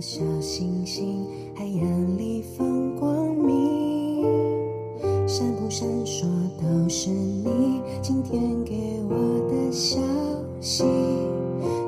[0.00, 4.24] 小星星，海洋里放光明，
[5.28, 6.24] 闪不闪烁
[6.58, 9.14] 都是你今天给我
[9.50, 10.00] 的消
[10.58, 10.84] 息。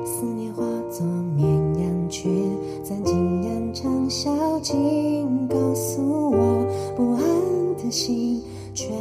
[0.05, 1.03] 思念化作
[1.35, 7.23] 绵羊群，钻进羊肠小径，告诉我不安
[7.77, 8.43] 的心
[8.75, 8.95] 全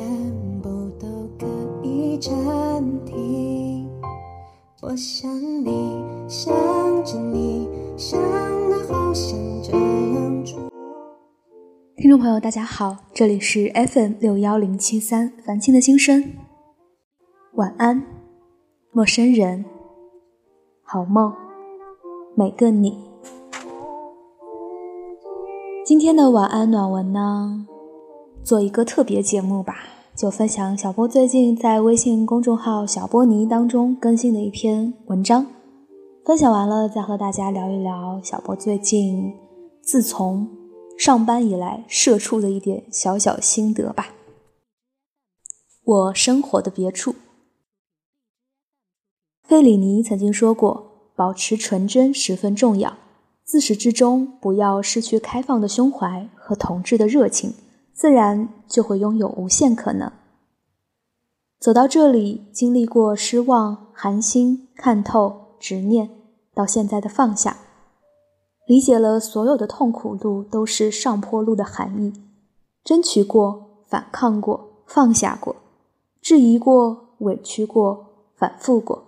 [0.62, 1.06] 部都
[1.38, 1.46] 可
[1.87, 2.32] 以暂
[3.04, 3.87] 停。
[4.80, 5.30] 我想
[5.62, 6.54] 你，想
[7.04, 7.68] 着你，
[7.98, 8.62] 想。
[11.97, 16.33] 听众朋友，大家好，这里是 FM 六幺零七三凡青的心声。
[17.52, 18.02] 晚安，
[18.91, 19.66] 陌生人，
[20.83, 21.30] 好梦，
[22.35, 22.96] 每个你。
[25.85, 27.66] 今天的晚安暖文呢，
[28.43, 29.74] 做一个特别节目吧。
[30.15, 35.47] 就分享小波最近在微信公众号“小波尼”当中更新的一篇文章，
[36.24, 39.34] 分享完了再和大家聊一聊小波最近
[39.82, 40.48] 自从
[40.96, 44.14] 上班以来社畜的一点小小心得吧。
[45.82, 47.16] 我生活的别处，
[49.42, 52.96] 费里尼曾经说过：“保持纯真十分重要，
[53.42, 57.54] 自始至终不要失去开放的胸怀和同志的热情。”
[57.92, 60.10] 自然就会拥有无限可能。
[61.59, 66.10] 走到这里，经历过失望、寒心、看透、执念，
[66.53, 67.59] 到现在的放下，
[68.66, 72.12] 理解了所有的痛苦路都是上坡路的含义。
[72.82, 75.54] 争取过，反抗过，放下过，
[76.21, 79.04] 质疑过，委屈过，反复过。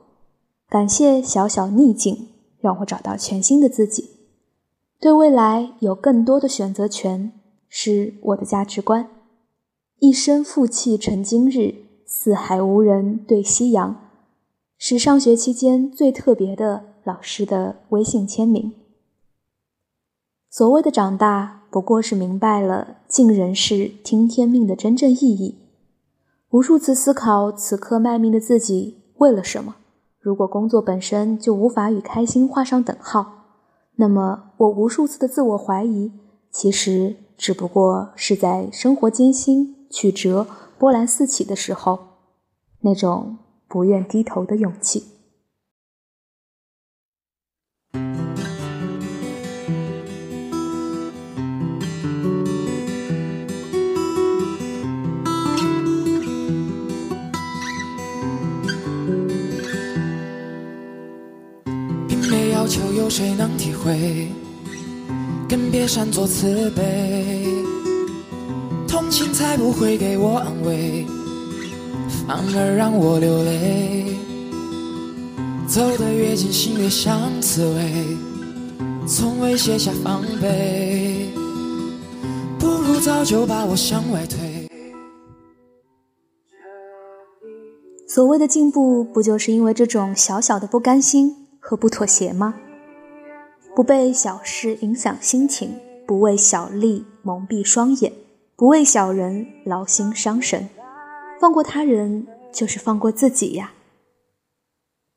[0.69, 2.29] 感谢小小逆境，
[2.61, 4.11] 让我找到全新的自己，
[5.01, 7.33] 对未来有更多的选择权。
[7.77, 9.09] 是我的价值观。
[9.99, 11.75] 一身负气成今日，
[12.07, 14.04] 四海无人对夕阳，
[14.79, 18.73] 是上学期间最特别的老师的微信签名。
[20.51, 25.59] 所谓的长大，不过是明白了尽人事听天命的真正意义。
[26.51, 29.77] 无数次思考，此刻卖命的自己为了什么？
[30.21, 33.61] 如果工作本身就无法与开心画上等号，
[33.97, 36.13] 那么我无数次的自我怀疑，
[36.51, 37.17] 其实。
[37.37, 40.47] 只不过是在生活艰辛、曲折、
[40.79, 41.99] 波澜四起的时候，
[42.83, 43.39] 那种
[43.75, 45.03] 不愿低头的勇气。
[62.07, 64.29] 并没要求有谁能体会。
[65.49, 67.45] 更别闪作慈悲，
[68.87, 71.05] 同情才不会给我安慰，
[72.09, 74.17] 反而让我流泪。
[75.67, 78.17] 走得越近，心越像刺猬，
[79.07, 81.29] 从未卸下防备，
[82.59, 84.69] 不如早就把我向外推。
[88.07, 92.55] 所谓的进步，不就是因为这种小小的不甘心和不妥协吗？
[93.75, 95.75] 不被小事影响心情，
[96.07, 98.13] 不为小利蒙蔽双眼，
[98.55, 100.69] 不为小人劳心伤神，
[101.45, 103.75] 放过他人就是放过自己呀。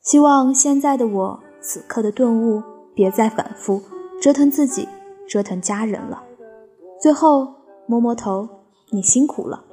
[0.01, 2.61] 希望现在的我，此刻的顿悟，
[2.93, 3.81] 别再反复
[4.21, 4.89] 折腾自己，
[5.25, 6.21] 折腾家人了。
[7.01, 7.47] 最后
[7.85, 8.45] 摸摸头，
[8.89, 9.63] 你辛苦了。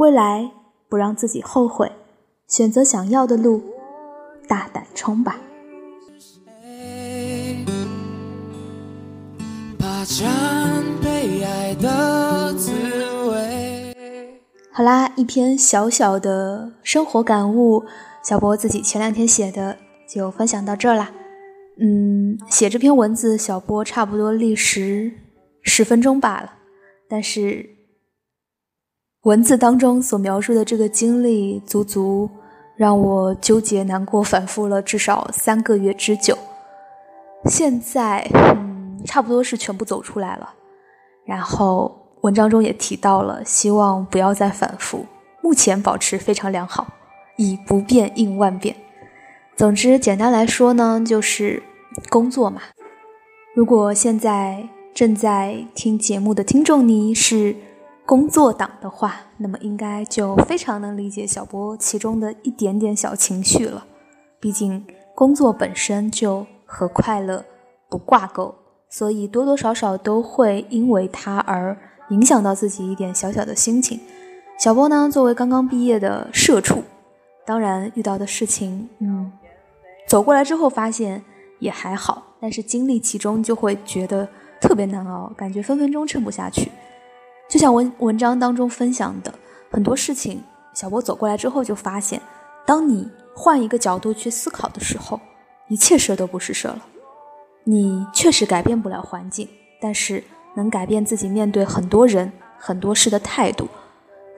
[0.00, 0.50] 未来
[0.88, 1.92] 不让自己后悔，
[2.48, 3.62] 选择想要的路，
[4.48, 5.38] 大胆冲吧。
[14.74, 17.84] 好啦，一篇小小的生活感悟，
[18.22, 19.76] 小波自己前两天写的，
[20.08, 21.12] 就分享到这儿啦。
[21.78, 25.12] 嗯，写这篇文字，小波差不多历时
[25.60, 26.54] 十分钟罢了，
[27.06, 27.68] 但是
[29.24, 32.30] 文字当中所描述的这个经历，足足
[32.74, 36.38] 让我纠结难过，反复了至少三个月之久。
[37.44, 40.54] 现在，嗯，差不多是全部走出来了。
[41.26, 45.06] 然后文章中也提到了，希望不要再反复，
[45.40, 46.86] 目前保持非常良好，
[47.36, 48.76] 以不变应万变。
[49.56, 51.64] 总之，简单来说呢，就是
[52.08, 52.62] 工作嘛。
[53.56, 57.56] 如果现在正在听节目的听众你是
[58.06, 63.84] 工作党的话，那么应该就非常能理解小波其中的一点点小情绪了。
[64.38, 64.86] 毕竟
[65.16, 67.44] 工作本身就和快乐
[67.88, 68.54] 不挂钩。
[68.88, 71.74] 所以多多少少都会因为他而
[72.12, 73.98] 影响到自己一点小小的心情。
[74.58, 76.84] 小波呢，作为刚刚毕业的社畜，
[77.46, 79.32] 当然遇到的事情，嗯，
[80.06, 81.22] 走过来之后发现
[81.58, 84.28] 也还好，但是经历其中就会觉得
[84.60, 86.70] 特别难熬，感觉分分钟撑不下去。
[87.48, 89.34] 就像文文章当中分享的
[89.70, 90.42] 很多事情，
[90.74, 92.20] 小波走过来之后就发现，
[92.66, 95.18] 当你换一个角度去思考的时候，
[95.68, 96.80] 一切事都不是事了。
[97.64, 99.48] 你确实改变不了环境，
[99.80, 100.22] 但是
[100.54, 103.68] 能改变自己面对很多人、很多事的态度。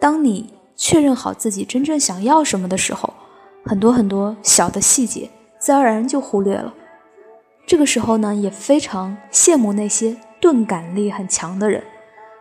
[0.01, 3.13] 当你确认好自己真正想要什么的时候，
[3.65, 6.75] 很多很多小的细节自然而然就忽略了。
[7.67, 11.83] 这个时候呢，也非常羡慕那些钝感力很强的人。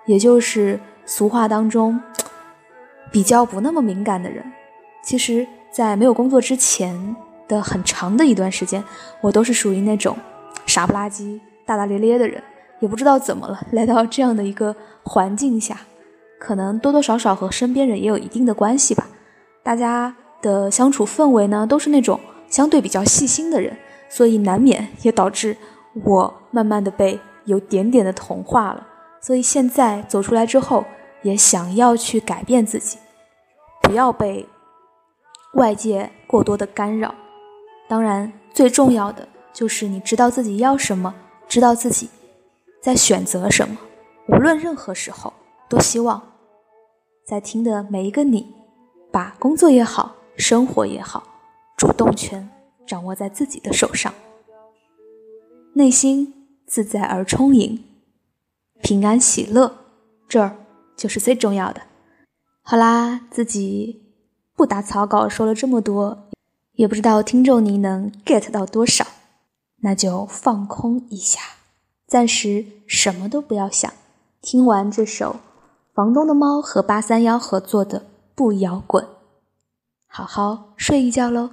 [0.06, 1.98] 也就是俗话当中
[3.10, 4.44] 比较不那么敏感的人，
[5.02, 7.16] 其实，在没有工作之前
[7.48, 8.84] 的很长的一段时间，
[9.22, 10.18] 我都是属于那种
[10.66, 12.44] 傻不拉几、大大咧咧的人。
[12.84, 15.80] 也不知道怎么了，来到这样的一个环境下，
[16.38, 19.08] 可能多多少少和身边人也有一定的关系吧。
[19.64, 22.20] 大家的相处氛围呢，都是那种
[22.50, 23.78] 相对比较细心的人，
[24.10, 25.56] 所以难免也导致
[26.04, 28.86] 我慢慢的被有点点的同化了。
[29.22, 30.84] 所以现在走出来之后，
[31.22, 32.98] 也想要去改变自己，
[33.82, 34.46] 不要被
[35.54, 37.16] 外界过多的干扰。
[37.88, 41.16] 当然，最重要的就是你知道自己要什么，
[41.48, 42.10] 知道自己
[42.84, 43.78] 在选择什么。
[44.28, 45.32] 无论任何时候，
[45.70, 46.22] 都希望
[47.26, 48.54] 在听的每一个你，
[49.10, 51.24] 把工作也好，生活也好，
[51.78, 52.50] 主动权
[52.86, 54.14] 掌握在自己的手上，
[55.76, 57.82] 内心自在而充盈。
[58.82, 59.74] 平安喜乐，
[60.28, 60.58] 这儿
[60.98, 61.84] 就是最重要的。
[62.64, 64.04] 好啦，自己
[64.58, 66.28] 不打草稿说了这么多，
[66.74, 69.08] 也不知道听众您能 get 到多少，
[69.84, 71.40] 那就放空一下，
[72.14, 73.92] 暂时什么都不要想。
[74.40, 75.38] 听完这首
[75.96, 78.02] 房东的猫和八三幺合作的
[78.36, 79.04] 《不摇滚》，
[80.06, 81.50] 好好睡一觉喽。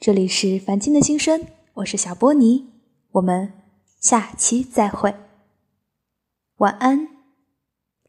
[0.00, 1.44] 这里是凡青的心声，
[1.74, 2.70] 我是小波尼，
[3.12, 3.52] 我们
[4.00, 5.14] 下期再会。
[6.56, 7.06] 晚安，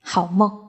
[0.01, 0.64] 好梦。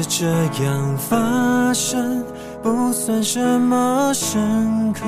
[0.00, 2.24] 是这样发生，
[2.62, 5.04] 不算什么深刻，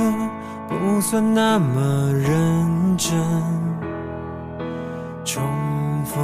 [0.69, 3.17] 不算那么认真。
[5.25, 5.43] 重
[6.05, 6.19] 复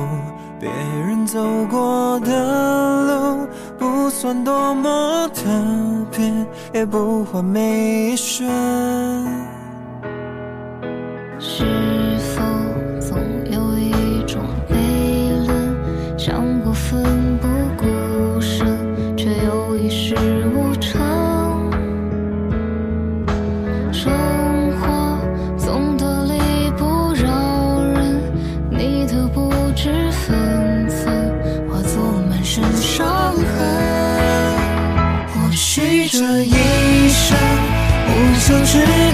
[0.58, 0.68] 别
[1.06, 1.40] 人走
[1.70, 3.46] 过的路，
[3.78, 5.42] 不算多么特
[6.10, 6.32] 别，
[6.72, 8.48] 也不换每一瞬。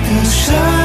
[0.02, 0.81] 的伤。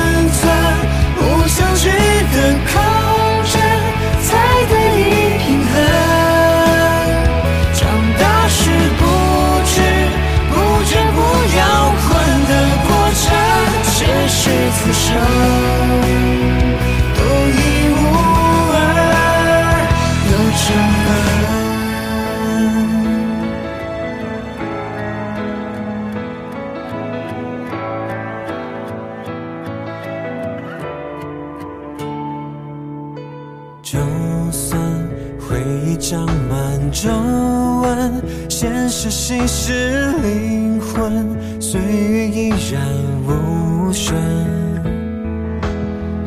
[38.60, 42.82] 现实稀释灵魂，岁月依然
[43.28, 44.16] 无声。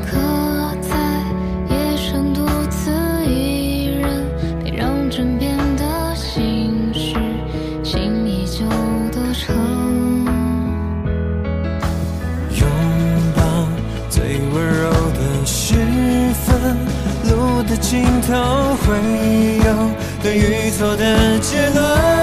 [0.00, 0.16] 可
[0.80, 0.94] 在
[1.74, 2.92] 夜深独自
[3.26, 4.24] 一人，
[4.62, 7.16] 别让枕边的心事
[7.82, 8.64] 轻易就
[9.10, 9.52] 多成
[12.60, 12.68] 拥
[13.34, 13.42] 抱。
[14.08, 15.74] 最温柔的时
[16.44, 16.76] 分，
[17.28, 18.32] 路的尽头
[18.86, 18.94] 会
[19.66, 19.90] 有
[20.22, 22.19] 对与错的结论。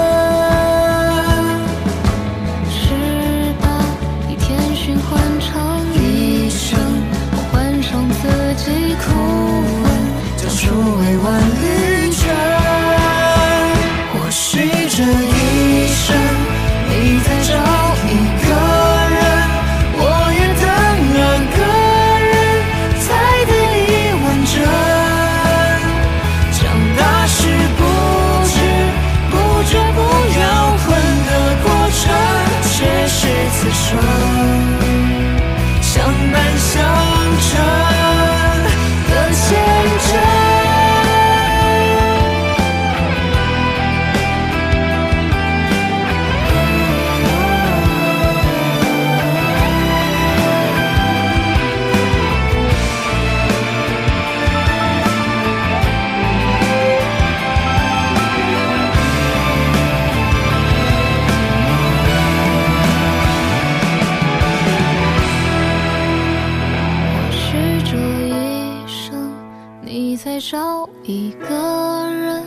[67.90, 69.32] 这一生，
[69.80, 72.44] 你在找一个人，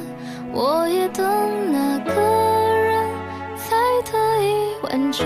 [0.53, 1.25] 我也等
[1.71, 3.09] 那个人
[3.57, 3.73] 才
[4.05, 4.11] 得
[4.43, 4.45] 以
[4.83, 5.25] 完整。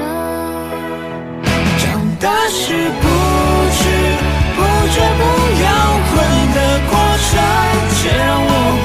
[1.77, 3.05] 长大是不
[3.75, 3.84] 知
[4.55, 4.57] 不
[4.88, 5.22] 觉不
[5.62, 5.67] 要
[6.07, 6.13] 困
[6.55, 6.57] 的
[6.89, 7.29] 过程，
[7.98, 8.84] 却让我。